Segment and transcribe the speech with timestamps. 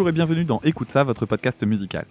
[0.00, 2.06] Bonjour et bienvenue dans Écoute ça, votre podcast musical.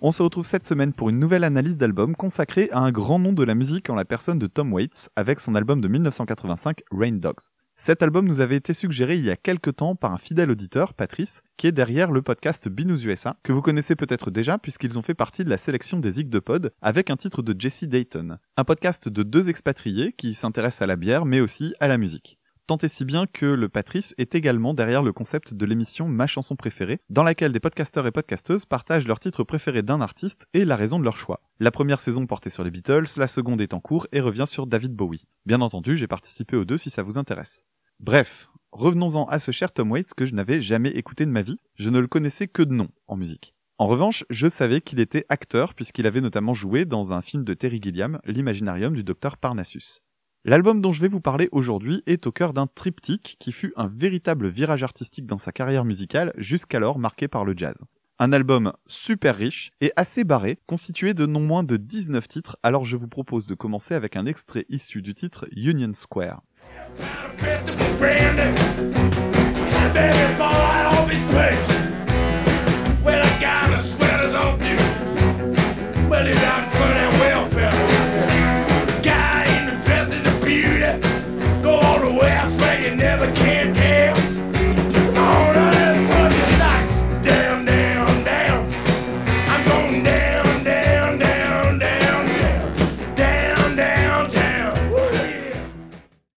[0.00, 3.34] On se retrouve cette semaine pour une nouvelle analyse d'album consacrée à un grand nom
[3.34, 7.18] de la musique en la personne de Tom Waits avec son album de 1985 Rain
[7.18, 7.50] Dogs.
[7.76, 10.94] Cet album nous avait été suggéré il y a quelques temps par un fidèle auditeur,
[10.94, 15.02] Patrice, qui est derrière le podcast Binous USA, que vous connaissez peut-être déjà puisqu'ils ont
[15.02, 18.38] fait partie de la sélection des Zig de Pod avec un titre de Jesse Dayton.
[18.56, 22.38] Un podcast de deux expatriés qui s'intéressent à la bière mais aussi à la musique.
[22.66, 26.26] Tant et si bien que le Patrice est également derrière le concept de l'émission Ma
[26.26, 30.64] chanson préférée, dans laquelle des podcasteurs et podcasteuses partagent leur titre préféré d'un artiste et
[30.64, 31.42] la raison de leur choix.
[31.60, 34.66] La première saison portait sur les Beatles, la seconde est en cours et revient sur
[34.66, 35.26] David Bowie.
[35.44, 37.66] Bien entendu, j'ai participé aux deux si ça vous intéresse.
[38.00, 41.58] Bref, revenons-en à ce cher Tom Waits que je n'avais jamais écouté de ma vie,
[41.74, 43.54] je ne le connaissais que de nom en musique.
[43.76, 47.52] En revanche, je savais qu'il était acteur puisqu'il avait notamment joué dans un film de
[47.52, 50.00] Terry Gilliam, L'Imaginarium du docteur Parnassus.
[50.46, 53.86] L'album dont je vais vous parler aujourd'hui est au cœur d'un triptyque qui fut un
[53.86, 57.82] véritable virage artistique dans sa carrière musicale jusqu'alors marqué par le jazz.
[58.18, 62.84] Un album super riche et assez barré, constitué de non moins de 19 titres, alors
[62.84, 66.42] je vous propose de commencer avec un extrait issu du titre Union Square.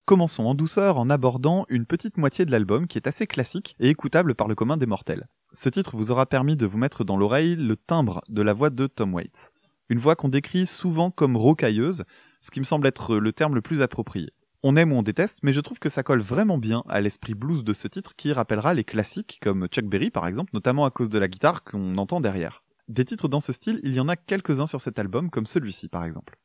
[0.07, 3.89] Commençons en douceur en abordant une petite moitié de l'album qui est assez classique et
[3.89, 5.27] écoutable par le commun des mortels.
[5.51, 8.69] Ce titre vous aura permis de vous mettre dans l'oreille le timbre de la voix
[8.69, 9.51] de Tom Waits.
[9.89, 12.05] Une voix qu'on décrit souvent comme rocailleuse,
[12.39, 14.31] ce qui me semble être le terme le plus approprié.
[14.63, 17.35] On aime ou on déteste, mais je trouve que ça colle vraiment bien à l'esprit
[17.35, 20.89] blues de ce titre qui rappellera les classiques comme Chuck Berry par exemple, notamment à
[20.89, 22.61] cause de la guitare qu'on entend derrière.
[22.87, 25.89] Des titres dans ce style, il y en a quelques-uns sur cet album, comme celui-ci
[25.89, 26.37] par exemple.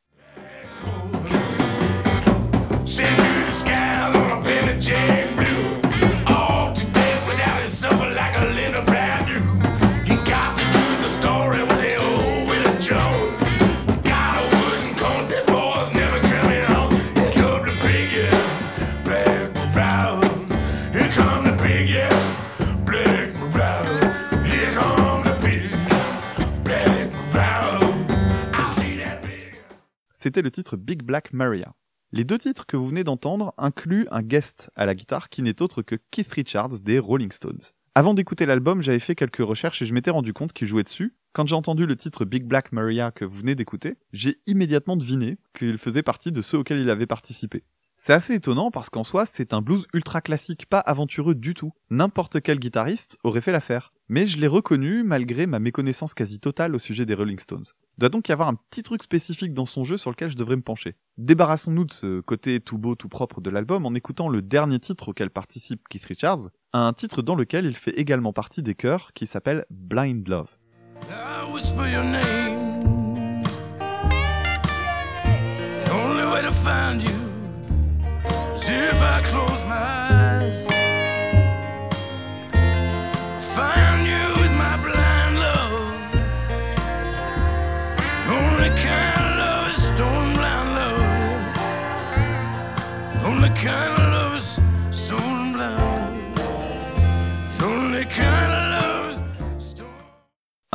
[30.23, 31.73] C'était le titre Big Black Maria.
[32.15, 35.63] Les deux titres que vous venez d'entendre incluent un guest à la guitare qui n'est
[35.63, 37.57] autre que Keith Richards des Rolling Stones.
[37.95, 41.15] Avant d'écouter l'album, j'avais fait quelques recherches et je m'étais rendu compte qu'il jouait dessus.
[41.31, 45.39] Quand j'ai entendu le titre Big Black Maria que vous venez d'écouter, j'ai immédiatement deviné
[45.57, 47.63] qu'il faisait partie de ceux auxquels il avait participé.
[47.97, 51.73] C'est assez étonnant parce qu'en soi, c'est un blues ultra classique, pas aventureux du tout.
[51.89, 56.75] N'importe quel guitariste aurait fait l'affaire mais je l'ai reconnu malgré ma méconnaissance quasi totale
[56.75, 57.65] au sujet des Rolling Stones.
[57.97, 60.55] Doit donc y avoir un petit truc spécifique dans son jeu sur lequel je devrais
[60.55, 60.95] me pencher.
[61.17, 65.09] Débarrassons-nous de ce côté tout beau, tout propre de l'album en écoutant le dernier titre
[65.09, 69.25] auquel participe Keith Richards, un titre dans lequel il fait également partie des chœurs qui
[69.25, 70.49] s'appelle Blind Love.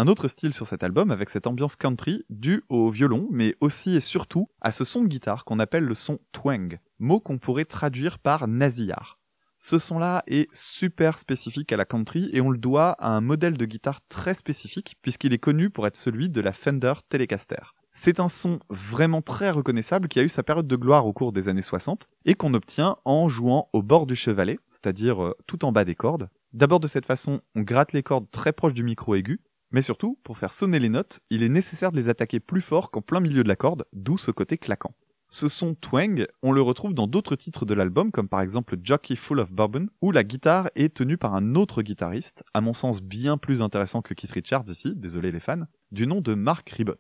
[0.01, 3.97] Un autre style sur cet album avec cette ambiance country due au violon, mais aussi
[3.97, 7.65] et surtout à ce son de guitare qu'on appelle le son twang, mot qu'on pourrait
[7.65, 9.19] traduire par nasillard.
[9.59, 13.57] Ce son-là est super spécifique à la country et on le doit à un modèle
[13.57, 17.75] de guitare très spécifique puisqu'il est connu pour être celui de la Fender Telecaster.
[17.91, 21.33] C'est un son vraiment très reconnaissable qui a eu sa période de gloire au cours
[21.33, 25.65] des années 60 et qu'on obtient en jouant au bord du chevalet, c'est-à-dire euh, tout
[25.65, 26.29] en bas des cordes.
[26.53, 29.41] D'abord de cette façon, on gratte les cordes très proches du micro aigu
[29.71, 32.91] mais surtout, pour faire sonner les notes, il est nécessaire de les attaquer plus fort
[32.91, 34.95] qu'en plein milieu de la corde, d'où ce côté claquant.
[35.31, 39.15] Ce son twang, on le retrouve dans d'autres titres de l'album, comme par exemple Jockey
[39.15, 43.03] Full of Bourbon, où la guitare est tenue par un autre guitariste, à mon sens
[43.03, 46.95] bien plus intéressant que Keith Richards ici, désolé les fans, du nom de Mark Ribot.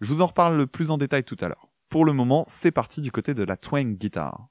[0.00, 1.68] Je vous en reparle plus en détail tout à l'heure.
[1.88, 4.48] Pour le moment, c'est parti du côté de la twang guitare.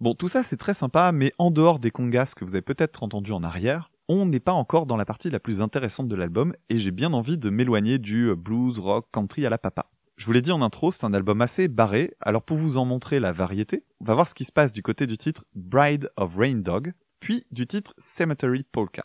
[0.00, 3.02] Bon, tout ça c'est très sympa, mais en dehors des congas que vous avez peut-être
[3.02, 6.54] entendu en arrière, on n'est pas encore dans la partie la plus intéressante de l'album,
[6.70, 9.90] et j'ai bien envie de m'éloigner du blues, rock, country à la papa.
[10.16, 12.86] Je vous l'ai dit en intro, c'est un album assez barré, alors pour vous en
[12.86, 16.10] montrer la variété, on va voir ce qui se passe du côté du titre Bride
[16.16, 19.04] of Rain Dog, puis du titre Cemetery Polka.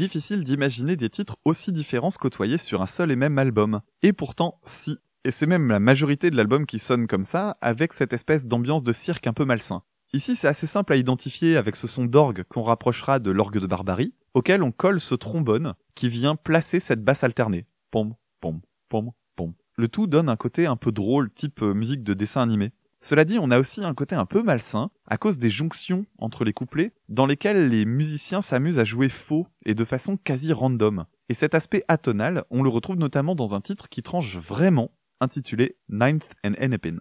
[0.00, 3.82] Difficile d'imaginer des titres aussi différents se côtoyer sur un seul et même album.
[4.02, 4.96] Et pourtant, si.
[5.24, 8.82] Et c'est même la majorité de l'album qui sonne comme ça, avec cette espèce d'ambiance
[8.82, 9.82] de cirque un peu malsain.
[10.14, 13.66] Ici, c'est assez simple à identifier avec ce son d'orgue qu'on rapprochera de l'orgue de
[13.66, 17.66] Barbarie, auquel on colle ce trombone qui vient placer cette basse alternée.
[17.90, 19.52] Pom, pom, pom, pom.
[19.76, 22.72] Le tout donne un côté un peu drôle, type euh, musique de dessin animé.
[23.02, 26.44] Cela dit, on a aussi un côté un peu malsain, à cause des jonctions entre
[26.44, 31.06] les couplets, dans lesquelles les musiciens s'amusent à jouer faux et de façon quasi random.
[31.30, 35.76] Et cet aspect atonal, on le retrouve notamment dans un titre qui tranche vraiment, intitulé
[35.88, 36.98] Ninth and Hennepin.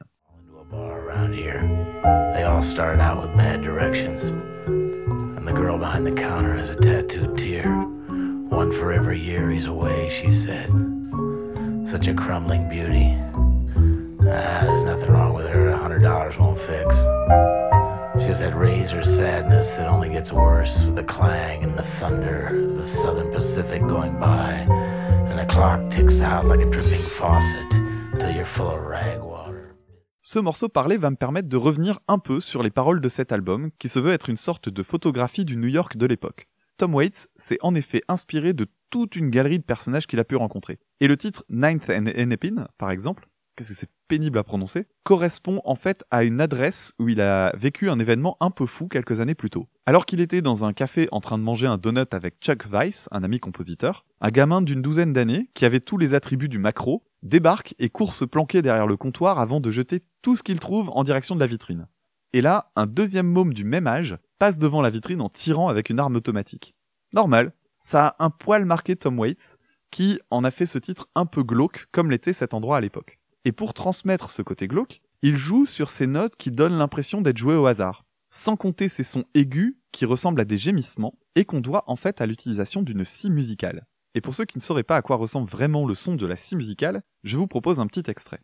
[8.51, 10.69] One for every year he's away, she said.
[11.85, 13.15] Such a crumbling beauty.
[14.21, 15.58] Ah, there's nothing wrong with her.
[15.99, 16.95] A hundred dollars won't fix.
[18.21, 22.47] She has that razor sadness that only gets worse with the clang and the thunder
[22.47, 24.65] of the southern Pacific going by.
[25.29, 27.69] And the clock ticks out like a dripping faucet
[28.17, 29.75] till you're full of rag water.
[30.21, 33.33] Ce morceau parlé va me permettre de revenir un peu sur les paroles de cet
[33.33, 36.47] album, qui se veut être une sorte de photographie du New York de l'époque.
[36.77, 40.37] Tom Waits s'est en effet inspiré de toute une galerie de personnages qu'il a pu
[40.37, 40.79] rencontrer.
[41.01, 43.89] Et le titre Ninth and Hennepin, par exemple, qu'est-ce que c'est?
[44.09, 48.35] Pénible à prononcer, correspond en fait à une adresse où il a vécu un événement
[48.41, 49.69] un peu fou quelques années plus tôt.
[49.85, 53.07] Alors qu'il était dans un café en train de manger un donut avec Chuck Weiss,
[53.11, 57.05] un ami compositeur, un gamin d'une douzaine d'années, qui avait tous les attributs du macro,
[57.23, 60.89] débarque et court se planquer derrière le comptoir avant de jeter tout ce qu'il trouve
[60.89, 61.87] en direction de la vitrine.
[62.33, 65.89] Et là, un deuxième môme du même âge passe devant la vitrine en tirant avec
[65.89, 66.75] une arme automatique.
[67.13, 69.57] Normal, ça a un poil marqué Tom Waits,
[69.91, 73.18] qui en a fait ce titre un peu glauque comme l'était cet endroit à l'époque.
[73.45, 77.37] Et pour transmettre ce côté glauque, il joue sur ces notes qui donnent l'impression d'être
[77.37, 81.61] jouées au hasard, sans compter ces sons aigus qui ressemblent à des gémissements et qu'on
[81.61, 83.85] doit en fait à l'utilisation d'une scie musicale.
[84.15, 86.35] Et pour ceux qui ne sauraient pas à quoi ressemble vraiment le son de la
[86.35, 88.41] scie musicale, je vous propose un petit extrait.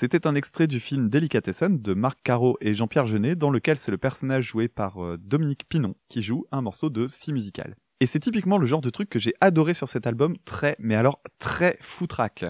[0.00, 3.90] C'était un extrait du film Delicatessen de Marc Caro et Jean-Pierre Jeunet, dans lequel c'est
[3.90, 7.76] le personnage joué par euh, Dominique Pinon qui joue un morceau de si musical.
[8.00, 10.94] Et c'est typiquement le genre de truc que j'ai adoré sur cet album, très, mais
[10.94, 12.46] alors très foutraque.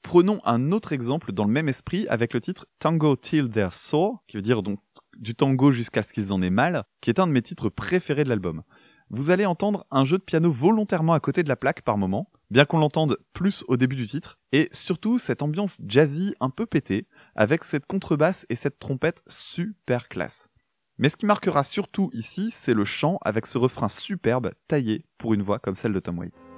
[0.00, 4.24] Prenons un autre exemple dans le même esprit avec le titre Tango Till They're Sore,
[4.26, 4.78] qui veut dire donc
[5.18, 8.24] du tango jusqu'à ce qu'ils en aient mal, qui est un de mes titres préférés
[8.24, 8.62] de l'album.
[9.10, 12.30] Vous allez entendre un jeu de piano volontairement à côté de la plaque par moment,
[12.50, 16.66] bien qu'on l'entende plus au début du titre, et surtout cette ambiance jazzy un peu
[16.66, 20.48] pétée, avec cette contrebasse et cette trompette super classe.
[20.98, 25.34] Mais ce qui marquera surtout ici, c'est le chant avec ce refrain superbe, taillé pour
[25.34, 26.52] une voix comme celle de Tom Waits.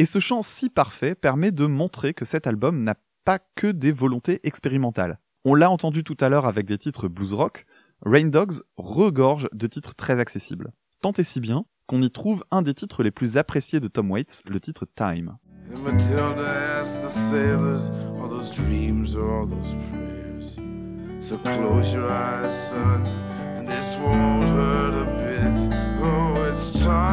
[0.00, 3.92] Et ce chant si parfait permet de montrer que cet album n'a pas que des
[3.92, 5.20] volontés expérimentales.
[5.44, 7.66] On l'a entendu tout à l'heure avec des titres blues rock,
[8.02, 10.72] Rain Dogs regorge de titres très accessibles.
[11.02, 14.10] Tant et si bien qu'on y trouve un des titres les plus appréciés de Tom
[14.10, 15.38] Waits, le titre Time.
[15.70, 16.48] And Matilda
[16.78, 20.58] asked the sailors, all those dreams or all those prayers.
[21.20, 23.04] So close your eyes, son,
[23.56, 25.68] and this won't hurt a bit.
[26.02, 27.07] Oh, it's time,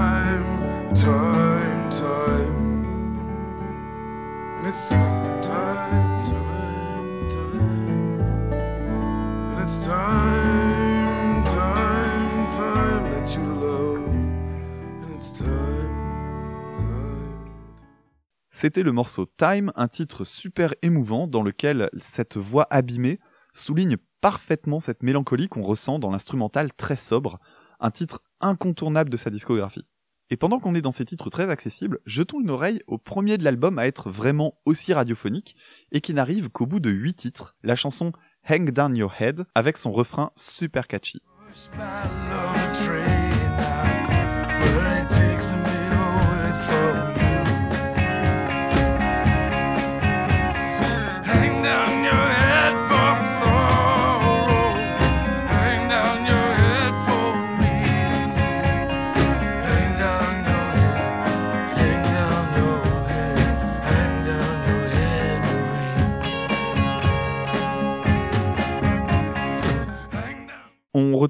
[18.57, 23.19] C'était le morceau Time, un titre super émouvant dans lequel cette voix abîmée
[23.51, 27.41] souligne parfaitement cette mélancolie qu'on ressent dans l'instrumental très sobre,
[27.81, 29.85] un titre incontournable de sa discographie.
[30.29, 33.43] Et pendant qu'on est dans ces titres très accessibles, jetons une oreille au premier de
[33.43, 35.57] l'album à être vraiment aussi radiophonique
[35.91, 38.13] et qui n'arrive qu'au bout de 8 titres, la chanson
[38.47, 41.21] Hang Down Your Head avec son refrain super catchy.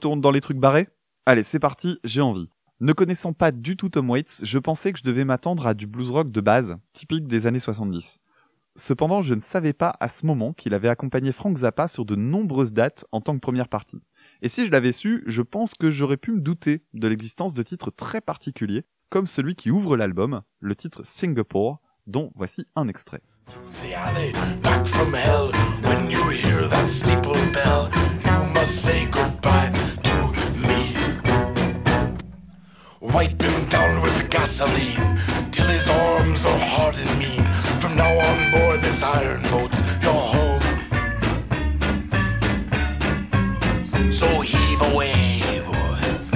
[0.06, 0.88] Dans les trucs barrés?
[1.26, 2.48] Allez, c'est parti, j'ai envie.
[2.80, 5.88] Ne connaissant pas du tout Tom Waits, je pensais que je devais m'attendre à du
[5.88, 8.20] blues rock de base, typique des années 70.
[8.76, 12.16] Cependant, je ne savais pas à ce moment qu'il avait accompagné Frank Zappa sur de
[12.16, 14.04] nombreuses dates en tant que première partie.
[14.42, 17.64] Et si je l'avais su, je pense que j'aurais pu me douter de l'existence de
[17.64, 23.22] titres très particuliers, comme celui qui ouvre l'album, le titre Singapore, dont voici un extrait.
[33.16, 35.18] Wipe him down with gasoline
[35.50, 37.46] till his arms are hard and mean.
[37.80, 40.62] From now on board this iron boat's your home.
[44.12, 46.32] So heave away, boys.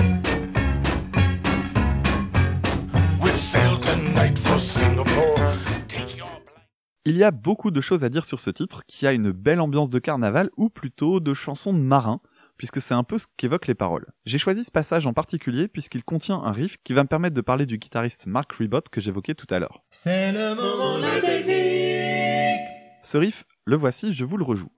[7.05, 9.59] Il y a beaucoup de choses à dire sur ce titre, qui a une belle
[9.59, 12.21] ambiance de carnaval, ou plutôt de chanson de marin,
[12.59, 14.05] puisque c'est un peu ce qu'évoquent les paroles.
[14.25, 17.41] J'ai choisi ce passage en particulier puisqu'il contient un riff qui va me permettre de
[17.41, 19.81] parler du guitariste Mark Ribot que j'évoquais tout à l'heure.
[19.89, 22.67] C'est le moment de la technique.
[23.01, 24.69] Ce riff, le voici, je vous le rejoue.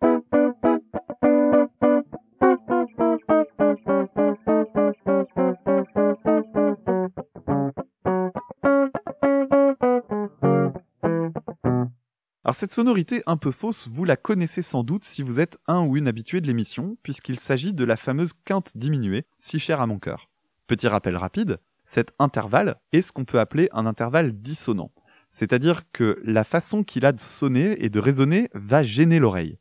[12.52, 15.86] Alors cette sonorité un peu fausse, vous la connaissez sans doute si vous êtes un
[15.86, 19.88] ou une habitué de l'émission, puisqu'il s'agit de la fameuse quinte diminuée, si chère à
[19.88, 20.30] mon cœur.
[20.68, 24.92] Petit rappel rapide, cet intervalle est ce qu'on peut appeler un intervalle dissonant.
[25.30, 29.58] C'est-à-dire que la façon qu'il a de sonner et de résonner va gêner l'oreille.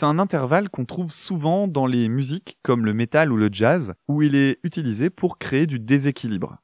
[0.00, 3.92] C'est un intervalle qu'on trouve souvent dans les musiques comme le metal ou le jazz,
[4.08, 6.56] où il est utilisé pour créer du déséquilibre.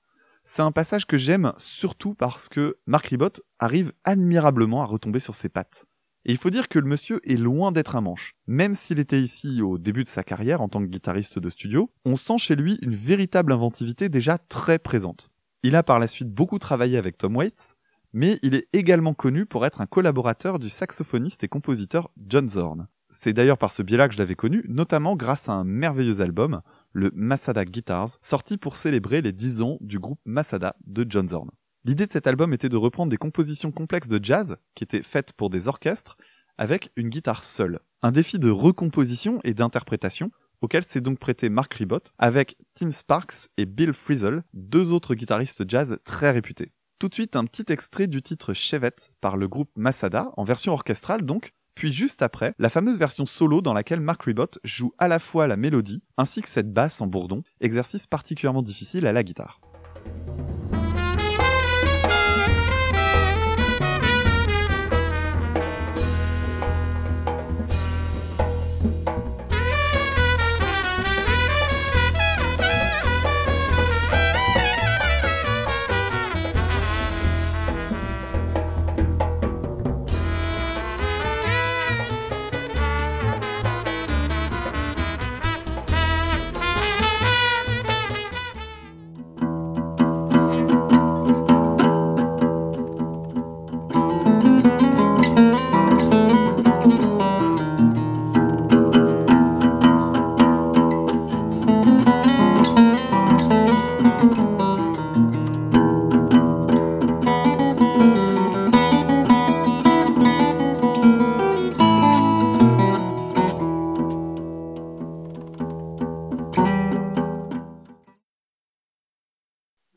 [0.43, 3.29] C'est un passage que j'aime surtout parce que Mark Ribot
[3.59, 5.85] arrive admirablement à retomber sur ses pattes.
[6.25, 8.37] Et il faut dire que le monsieur est loin d'être un manche.
[8.47, 11.91] Même s'il était ici au début de sa carrière en tant que guitariste de studio,
[12.07, 15.29] on sent chez lui une véritable inventivité déjà très présente.
[15.63, 17.77] Il a par la suite beaucoup travaillé avec Tom Waits,
[18.15, 22.89] mais il est également connu pour être un collaborateur du saxophoniste et compositeur John Zorn.
[23.09, 26.61] C'est d'ailleurs par ce biais-là que je l'avais connu, notamment grâce à un merveilleux album,
[26.93, 31.51] le Masada Guitars, sorti pour célébrer les 10 ans du groupe Masada de John Zorn.
[31.85, 35.33] L'idée de cet album était de reprendre des compositions complexes de jazz, qui étaient faites
[35.33, 36.17] pour des orchestres,
[36.59, 37.79] avec une guitare seule.
[38.03, 43.51] Un défi de recomposition et d'interprétation, auquel s'est donc prêté Mark Ribot, avec Tim Sparks
[43.57, 46.73] et Bill Frisell, deux autres guitaristes jazz très réputés.
[46.99, 50.73] Tout de suite un petit extrait du titre Chevette par le groupe Masada, en version
[50.73, 55.09] orchestrale donc, puis juste après, la fameuse version solo dans laquelle Mark Ribot joue à
[55.09, 59.23] la fois la mélodie ainsi que cette basse en bourdon, exercice particulièrement difficile à la
[59.23, 59.61] guitare.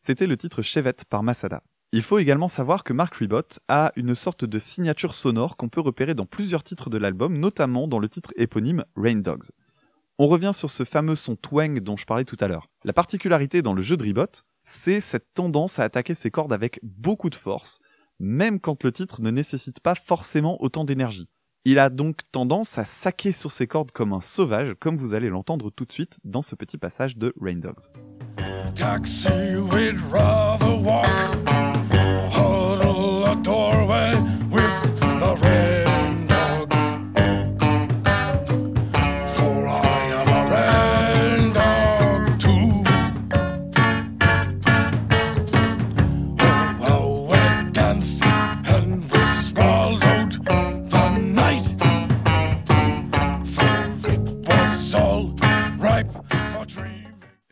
[0.09, 1.61] C'était le titre Chevette par Masada.
[1.91, 5.81] Il faut également savoir que Mark Ribot a une sorte de signature sonore qu'on peut
[5.81, 9.51] repérer dans plusieurs titres de l'album, notamment dans le titre éponyme Rain Dogs.
[10.17, 12.71] On revient sur ce fameux son twang dont je parlais tout à l'heure.
[12.85, 14.25] La particularité dans le jeu de Ribot,
[14.63, 17.77] c'est cette tendance à attaquer ses cordes avec beaucoup de force,
[18.17, 21.29] même quand le titre ne nécessite pas forcément autant d'énergie.
[21.65, 25.29] Il a donc tendance à saquer sur ses cordes comme un sauvage, comme vous allez
[25.29, 27.89] l'entendre tout de suite dans ce petit passage de Rain Dogs.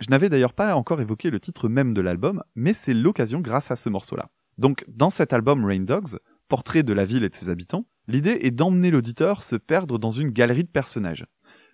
[0.07, 3.71] Je n'avais d'ailleurs pas encore évoqué le titre même de l'album, mais c'est l'occasion grâce
[3.71, 4.29] à ce morceau-là.
[4.57, 6.17] Donc, dans cet album Rain Dogs,
[6.47, 10.09] portrait de la ville et de ses habitants, l'idée est d'emmener l'auditeur se perdre dans
[10.09, 11.25] une galerie de personnages.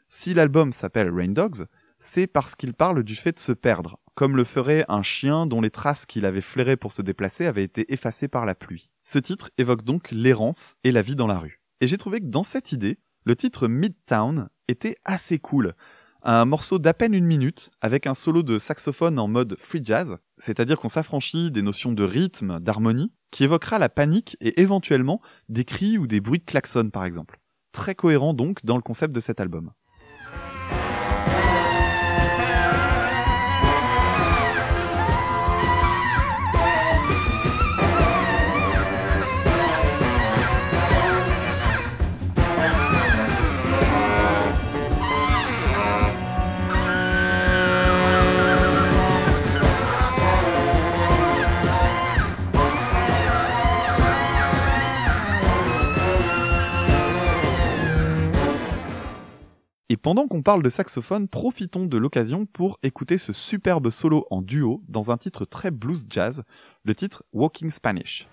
[0.07, 1.67] Si l'album s'appelle Rain Dogs,
[1.99, 5.61] c'est parce qu'il parle du fait de se perdre, comme le ferait un chien dont
[5.61, 8.89] les traces qu'il avait flairées pour se déplacer avaient été effacées par la pluie.
[9.03, 11.61] Ce titre évoque donc l'errance et la vie dans la rue.
[11.81, 15.75] Et j'ai trouvé que dans cette idée, le titre Midtown était assez cool,
[16.23, 20.17] un morceau d'à peine une minute, avec un solo de saxophone en mode free jazz,
[20.37, 25.65] c'est-à-dire qu'on s'affranchit des notions de rythme, d'harmonie, qui évoquera la panique et éventuellement des
[25.65, 27.39] cris ou des bruits de klaxon par exemple.
[27.73, 29.71] Très cohérent donc dans le concept de cet album.
[59.93, 64.41] Et pendant qu'on parle de saxophone, profitons de l'occasion pour écouter ce superbe solo en
[64.41, 66.41] duo dans un titre très blues jazz,
[66.83, 68.27] le titre Walking Spanish.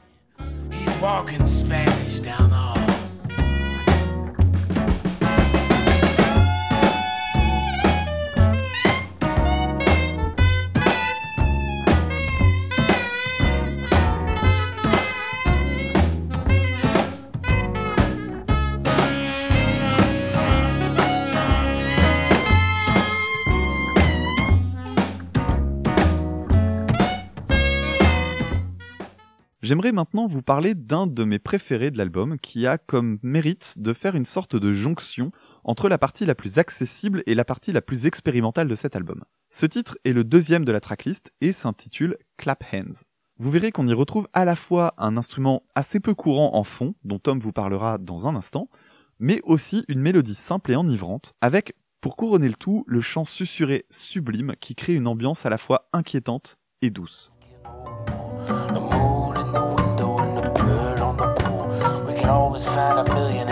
[29.81, 33.95] J'aimerais maintenant vous parler d'un de mes préférés de l'album qui a comme mérite de
[33.95, 35.33] faire une sorte de jonction
[35.65, 39.25] entre la partie la plus accessible et la partie la plus expérimentale de cet album.
[39.49, 43.05] Ce titre est le deuxième de la tracklist et s'intitule Clap Hands.
[43.39, 46.95] Vous verrez qu'on y retrouve à la fois un instrument assez peu courant en fond,
[47.03, 48.69] dont Tom vous parlera dans un instant,
[49.19, 53.87] mais aussi une mélodie simple et enivrante, avec, pour couronner le tout, le chant susurré
[53.91, 57.33] sublime qui crée une ambiance à la fois inquiétante et douce.
[62.31, 63.49] Always find a million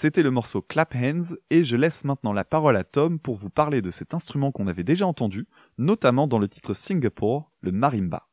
[0.00, 3.50] C'était le morceau Clap Hands et je laisse maintenant la parole à Tom pour vous
[3.50, 8.28] parler de cet instrument qu'on avait déjà entendu, notamment dans le titre Singapore, le marimba.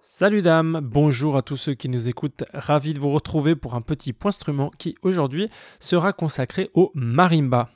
[0.00, 3.80] Salut dames, bonjour à tous ceux qui nous écoutent, ravi de vous retrouver pour un
[3.80, 7.70] petit point instrument qui aujourd'hui sera consacré au marimba.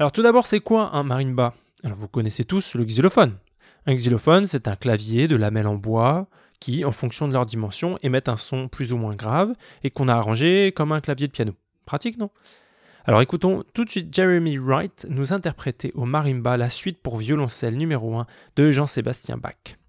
[0.00, 1.54] Alors tout d'abord c'est quoi un marimba?
[1.84, 3.36] Alors vous connaissez tous le xylophone.
[3.86, 6.26] Un xylophone c'est un clavier de lamelles en bois
[6.60, 10.08] qui, en fonction de leur dimension, émettent un son plus ou moins grave et qu'on
[10.08, 11.52] a arrangé comme un clavier de piano.
[11.86, 12.30] Pratique non?
[13.06, 17.76] Alors écoutons tout de suite Jeremy Wright nous interpréter au marimba la suite pour violoncelle
[17.76, 19.79] numéro 1 de Jean-Sébastien Bach.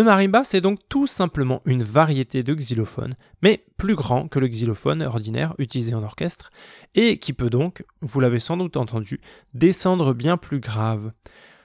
[0.00, 4.48] Le marimba, c'est donc tout simplement une variété de xylophone, mais plus grand que le
[4.48, 6.50] xylophone ordinaire utilisé en orchestre,
[6.94, 9.20] et qui peut donc, vous l'avez sans doute entendu,
[9.52, 11.12] descendre bien plus grave.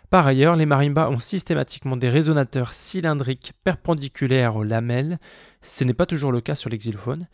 [0.09, 5.17] Par ailleurs, les marimbas ont systématiquement des résonateurs cylindriques perpendiculaires aux lamelles,
[5.61, 7.29] ce n'est pas toujours le cas sur les xylophones,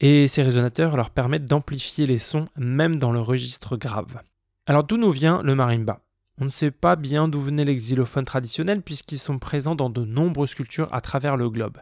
[0.00, 4.22] et ces résonateurs leur permettent d'amplifier les sons même dans le registre grave.
[4.64, 6.00] Alors d'où nous vient le marimba?
[6.40, 10.04] On ne sait pas bien d'où venaient les xylophones traditionnels puisqu'ils sont présents dans de
[10.04, 11.78] nombreuses cultures à travers le globe.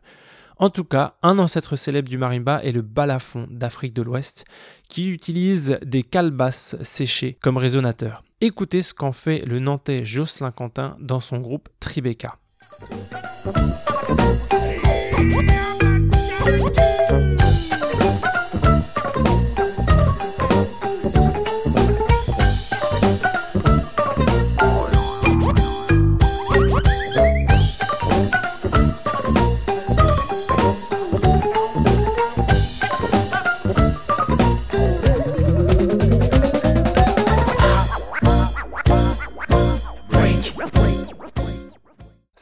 [0.58, 4.46] En tout cas, un ancêtre célèbre du marimba est le balafon d'Afrique de l'Ouest,
[4.88, 8.22] qui utilise des calebasses séchées comme résonateurs.
[8.40, 12.38] Écoutez ce qu'en fait le Nantais Jocelyn Quentin dans son groupe Tribeca.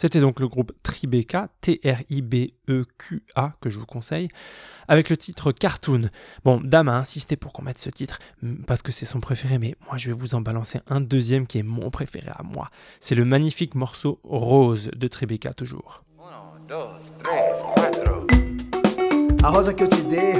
[0.05, 4.29] C'était donc le groupe Tribeca, T-R-I-B-E-Q-A, que je vous conseille,
[4.87, 6.11] avec le titre Cartoon.
[6.45, 8.19] Bon, Dame a insisté pour qu'on mette ce titre,
[8.67, 11.57] parce que c'est son préféré, mais moi je vais vous en balancer un deuxième qui
[11.59, 12.69] est mon préféré à moi.
[13.01, 16.05] C'est le magnifique morceau Rose de Tribeca, toujours.
[19.43, 20.35] A rosa que eu te dei,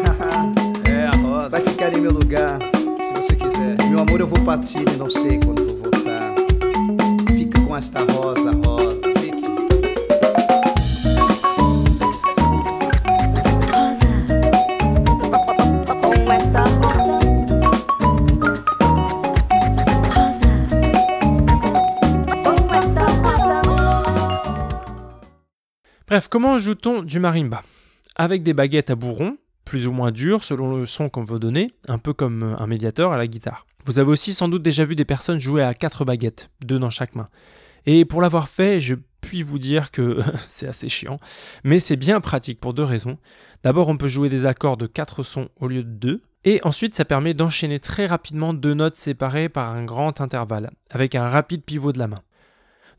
[0.85, 1.49] É, a rosa.
[1.49, 2.59] vai ficar em meu lugar,
[3.03, 3.77] se você quiser.
[3.89, 6.35] Meu amor, eu vou partir e não sei quando vou voltar.
[7.35, 9.14] Fica com esta rosa, rosa
[26.15, 27.63] Bref, comment joue-t-on du marimba?
[28.15, 31.73] Avec des baguettes à bourron, plus ou moins dures selon le son qu'on veut donner,
[31.89, 33.67] un peu comme euh, un médiateur à la guitare.
[33.85, 36.89] Vous avez aussi sans doute déjà vu des personnes jouer à quatre baguettes, deux dans
[36.89, 37.29] chaque main.
[37.85, 41.19] Et pour l'avoir fait, je puis vous dire que c'est assez chiant,
[41.65, 43.19] mais c'est bien pratique pour deux raisons.
[43.65, 46.95] D'abord, on peut jouer des accords de quatre sons au lieu de deux, et ensuite,
[46.95, 51.65] ça permet d'enchaîner très rapidement deux notes séparées par un grand intervalle, avec un rapide
[51.65, 52.23] pivot de la main.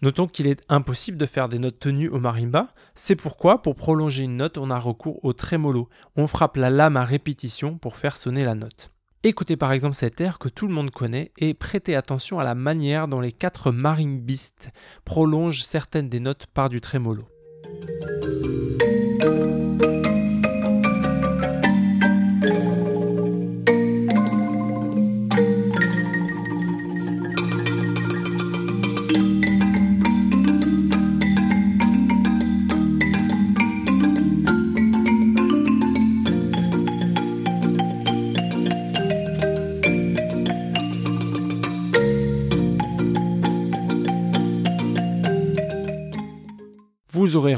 [0.01, 4.23] Notons qu'il est impossible de faire des notes tenues au marimba, c'est pourquoi, pour prolonger
[4.23, 5.89] une note, on a recours au trémolo.
[6.15, 8.91] On frappe la lame à répétition pour faire sonner la note.
[9.23, 12.53] Écoutez par exemple cet air que tout le monde connaît et prêtez attention à la
[12.53, 14.69] manière dont les quatre marimbistes
[15.03, 17.27] prolongent certaines des notes par du trémolo.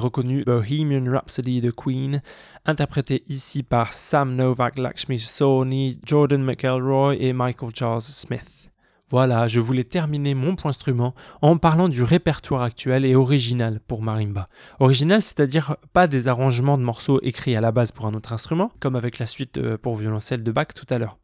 [0.07, 2.21] Reconnu Bohemian Rhapsody de Queen,
[2.65, 8.71] interprété ici par Sam Novak, Lakshmi Soni, Jordan McElroy et Michael Charles Smith.
[9.09, 14.01] Voilà, je voulais terminer mon point instrument en parlant du répertoire actuel et original pour
[14.01, 14.47] marimba.
[14.79, 18.71] Original, c'est-à-dire pas des arrangements de morceaux écrits à la base pour un autre instrument,
[18.79, 21.17] comme avec la suite euh, pour violoncelle de Bach tout à l'heure.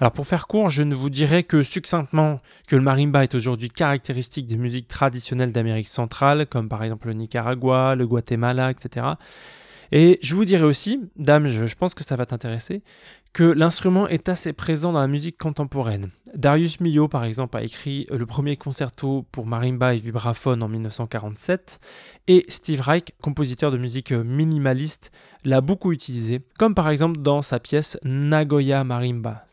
[0.00, 3.68] Alors pour faire court, je ne vous dirai que succinctement que le marimba est aujourd'hui
[3.68, 9.06] caractéristique des musiques traditionnelles d'Amérique centrale, comme par exemple le Nicaragua, le Guatemala, etc.
[9.90, 12.82] Et je vous dirai aussi, dame, je, pense que ça va t'intéresser,
[13.32, 16.10] que l'instrument est assez présent dans la musique contemporaine.
[16.34, 21.80] Darius Milhaud, par exemple, a écrit le premier concerto pour marimba et vibraphone en 1947,
[22.28, 25.10] et Steve Reich, compositeur de musique minimaliste,
[25.44, 29.46] l'a beaucoup utilisé, comme par exemple dans sa pièce Nagoya Marimba.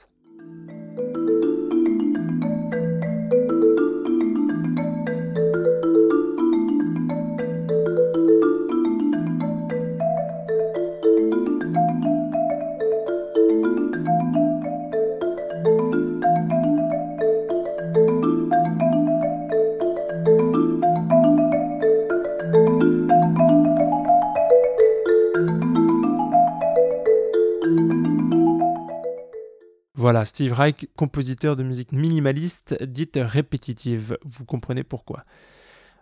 [30.25, 34.17] Steve Reich, compositeur de musique minimaliste, dite répétitive.
[34.23, 35.23] Vous comprenez pourquoi.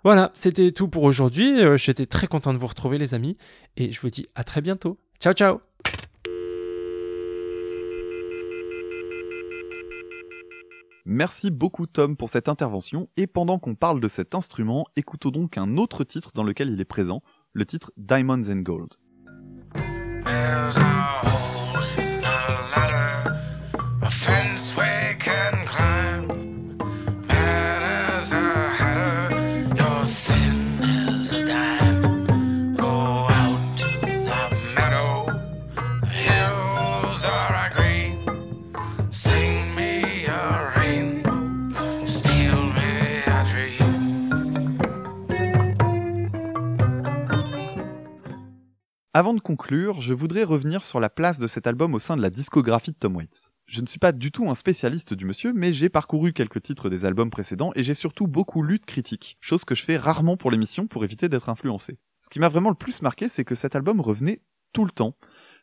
[0.03, 1.61] Voilà, c'était tout pour aujourd'hui.
[1.61, 3.37] Euh, J'étais très content de vous retrouver, les amis.
[3.77, 4.97] Et je vous dis à très bientôt.
[5.19, 5.59] Ciao, ciao
[11.05, 15.57] Merci beaucoup Tom pour cette intervention, et pendant qu'on parle de cet instrument, écoutons donc
[15.57, 18.93] un autre titre dans lequel il est présent, le titre Diamonds and Gold.
[49.15, 52.21] Avant de conclure, je voudrais revenir sur la place de cet album au sein de
[52.23, 53.51] la discographie de Tom Waits.
[53.67, 56.89] Je ne suis pas du tout un spécialiste du monsieur, mais j'ai parcouru quelques titres
[56.89, 60.35] des albums précédents et j'ai surtout beaucoup lu de critiques, chose que je fais rarement
[60.35, 61.99] pour l'émission pour éviter d'être influencé.
[62.21, 64.41] Ce qui m'a vraiment le plus marqué, c'est que cet album revenait
[64.73, 65.15] tout le temps.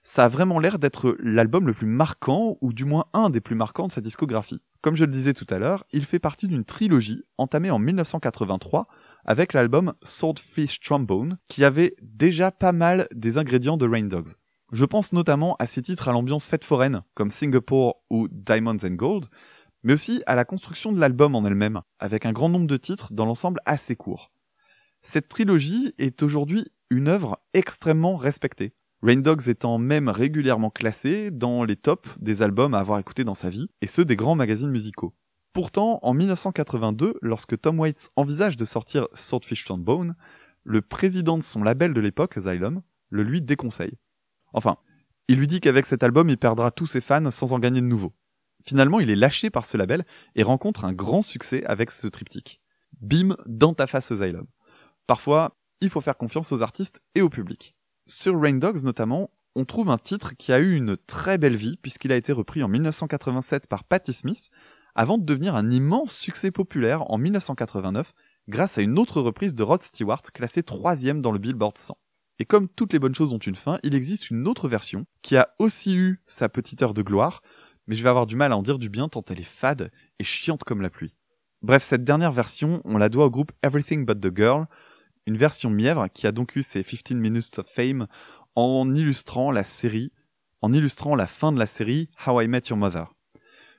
[0.04, 3.56] Ça a vraiment l'air d'être l'album le plus marquant, ou du moins un des plus
[3.56, 4.62] marquants de sa discographie.
[4.82, 8.86] Comme je le disais tout à l'heure, il fait partie d'une trilogie entamée en 1983
[9.26, 14.32] avec l'album Swordfish Trombone, qui avait déjà pas mal des ingrédients de Rain Dogs.
[14.72, 18.94] Je pense notamment à ses titres à l'ambiance fête foraine, comme Singapore ou Diamonds and
[18.94, 19.26] Gold,
[19.82, 23.12] mais aussi à la construction de l'album en elle-même, avec un grand nombre de titres
[23.12, 24.32] dans l'ensemble assez court.
[25.02, 28.74] Cette trilogie est aujourd'hui une œuvre extrêmement respectée.
[29.02, 33.34] Rain Dogs étant même régulièrement classé dans les tops des albums à avoir écoutés dans
[33.34, 35.14] sa vie, et ceux des grands magazines musicaux.
[35.54, 40.14] Pourtant, en 1982, lorsque Tom Waits envisage de sortir Swordfish Trombone,
[40.64, 43.96] le président de son label de l'époque, Xylem, le lui déconseille.
[44.52, 44.76] Enfin,
[45.28, 47.86] il lui dit qu'avec cet album, il perdra tous ses fans sans en gagner de
[47.86, 48.12] nouveaux.
[48.62, 52.60] Finalement, il est lâché par ce label et rencontre un grand succès avec ce triptyque.
[53.00, 54.46] Bim, dans ta face Xylem.
[55.06, 57.74] Parfois, il faut faire confiance aux artistes et au public.
[58.10, 61.76] Sur Rain Dogs notamment, on trouve un titre qui a eu une très belle vie
[61.80, 64.50] puisqu'il a été repris en 1987 par Patti Smith
[64.96, 68.12] avant de devenir un immense succès populaire en 1989
[68.48, 71.96] grâce à une autre reprise de Rod Stewart classée troisième dans le Billboard 100.
[72.40, 75.36] Et comme toutes les bonnes choses ont une fin, il existe une autre version qui
[75.36, 77.42] a aussi eu sa petite heure de gloire,
[77.86, 79.92] mais je vais avoir du mal à en dire du bien tant elle est fade
[80.18, 81.14] et chiante comme la pluie.
[81.62, 84.66] Bref, cette dernière version, on la doit au groupe Everything But The Girl,
[85.30, 88.08] une version mièvre qui a donc eu ses 15 Minutes of Fame
[88.56, 90.10] en illustrant la série,
[90.60, 93.14] en illustrant la fin de la série How I Met Your Mother.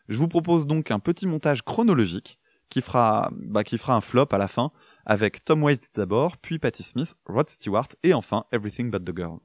[0.07, 4.27] Je vous propose donc un petit montage chronologique qui fera, bah, qui fera un flop
[4.31, 4.71] à la fin
[5.05, 9.39] avec Tom Waits d'abord, puis Patti Smith, Rod Stewart et enfin Everything But The Girl.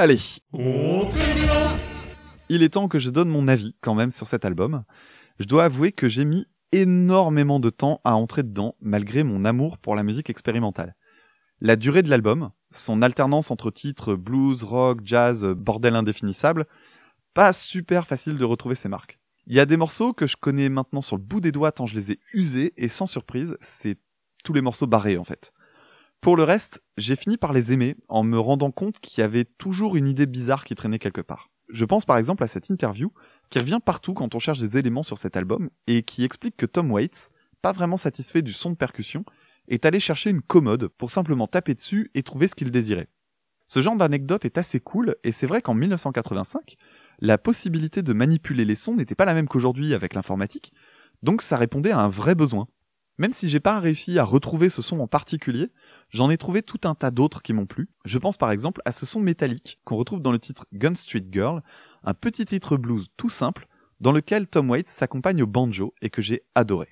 [0.00, 0.40] Allez
[2.48, 4.84] Il est temps que je donne mon avis quand même sur cet album.
[5.38, 9.76] Je dois avouer que j'ai mis énormément de temps à entrer dedans, malgré mon amour
[9.76, 10.96] pour la musique expérimentale.
[11.60, 16.64] La durée de l'album, son alternance entre titres blues, rock, jazz, bordel indéfinissable,
[17.34, 19.20] pas super facile de retrouver ses marques.
[19.48, 21.84] Il y a des morceaux que je connais maintenant sur le bout des doigts tant
[21.84, 23.98] je les ai usés, et sans surprise, c'est
[24.44, 25.52] tous les morceaux barrés en fait.
[26.20, 29.46] Pour le reste, j'ai fini par les aimer en me rendant compte qu'il y avait
[29.46, 31.48] toujours une idée bizarre qui traînait quelque part.
[31.70, 33.10] Je pense par exemple à cette interview
[33.48, 36.66] qui revient partout quand on cherche des éléments sur cet album et qui explique que
[36.66, 37.30] Tom Waits,
[37.62, 39.24] pas vraiment satisfait du son de percussion,
[39.68, 43.08] est allé chercher une commode pour simplement taper dessus et trouver ce qu'il désirait.
[43.66, 46.76] Ce genre d'anecdote est assez cool et c'est vrai qu'en 1985,
[47.20, 50.74] la possibilité de manipuler les sons n'était pas la même qu'aujourd'hui avec l'informatique,
[51.22, 52.66] donc ça répondait à un vrai besoin.
[53.20, 55.70] Même si j'ai pas réussi à retrouver ce son en particulier,
[56.08, 57.90] j'en ai trouvé tout un tas d'autres qui m'ont plu.
[58.06, 61.26] Je pense par exemple à ce son métallique qu'on retrouve dans le titre Gun Street
[61.30, 61.62] Girl,
[62.02, 63.66] un petit titre blues tout simple
[64.00, 66.88] dans lequel Tom Waits s'accompagne au banjo et que j'ai adoré.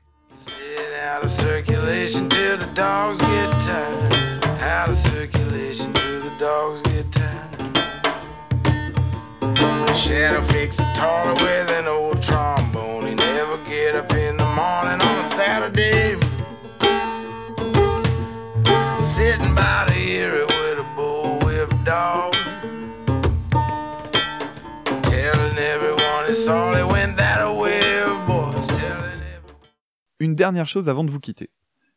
[30.20, 31.48] Une dernière chose avant de vous quitter.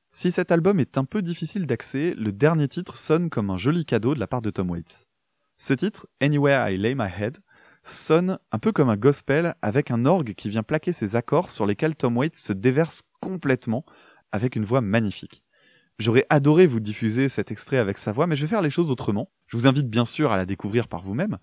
[0.08, 3.84] Si cet album est un peu difficile d'accès, le dernier titre sonne comme un joli
[3.84, 5.08] cadeau de la part de Tom Waits.
[5.58, 7.40] Ce titre, Anywhere I Lay My Head,
[7.82, 11.66] sonne un peu comme un gospel avec un orgue qui vient plaquer ses accords sur
[11.66, 13.86] lesquels Tom Waits se déverse complètement
[14.32, 15.44] avec une voix magnifique.
[15.98, 18.92] J'aurais adoré vous diffuser cet extrait avec sa voix, mais je vais faire les choses
[18.92, 19.32] autrement.
[19.48, 21.40] Je vous invite bien sûr à la découvrir par vous-même.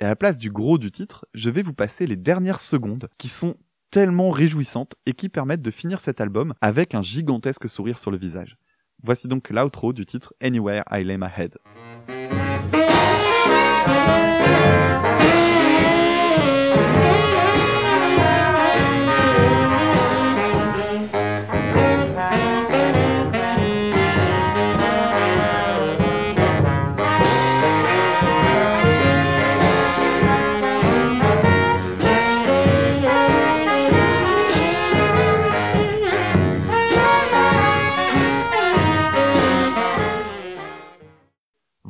[0.00, 3.10] Et à la place du gros du titre, je vais vous passer les dernières secondes
[3.18, 3.54] qui sont
[3.92, 8.16] tellement réjouissantes et qui permettent de finir cet album avec un gigantesque sourire sur le
[8.16, 8.56] visage.
[9.04, 11.58] Voici donc l'outro du titre Anywhere I Lay My Head.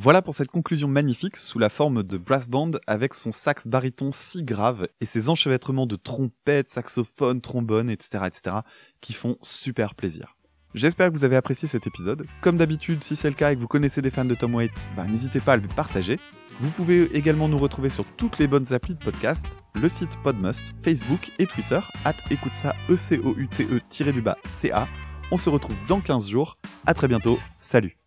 [0.03, 4.09] Voilà pour cette conclusion magnifique sous la forme de brass band avec son sax baryton
[4.11, 8.57] si grave et ses enchevêtrements de trompettes, saxophones, trombones, etc., etc.,
[8.99, 10.35] qui font super plaisir.
[10.73, 12.25] J'espère que vous avez apprécié cet épisode.
[12.41, 14.89] Comme d'habitude, si c'est le cas et que vous connaissez des fans de Tom Waits,
[14.97, 16.19] bah, n'hésitez pas à le partager.
[16.59, 20.73] Vous pouvez également nous retrouver sur toutes les bonnes applis de podcast, le site Podmust,
[20.81, 24.69] Facebook et Twitter, at écoute ça, e c o u t e du bas c
[25.31, 26.57] On se retrouve dans 15 jours.
[26.85, 27.39] À très bientôt.
[27.57, 28.02] Salut.